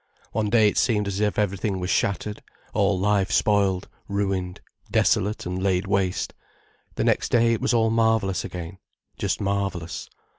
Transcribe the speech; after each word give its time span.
One 0.31 0.49
day 0.49 0.67
it 0.67 0.79
seemed 0.79 1.07
as 1.07 1.19
if 1.19 1.37
everything 1.37 1.79
was 1.79 1.91
shattered, 1.91 2.41
all 2.73 2.97
life 2.97 3.31
spoiled, 3.31 3.87
ruined, 4.07 4.59
desolate 4.89 5.45
and 5.45 5.61
laid 5.61 5.85
waste. 5.85 6.33
The 6.95 7.03
next 7.03 7.29
day 7.29 7.53
it 7.53 7.61
was 7.61 7.71
all 7.71 7.91
marvellous 7.91 8.43
again, 8.43 8.79
just 9.19 9.39
marvellous. 9.39 10.09